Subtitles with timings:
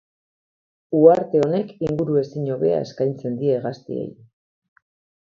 [0.99, 4.13] Uharte honek inguru ezin hobea eskaintzen die hegaztiei.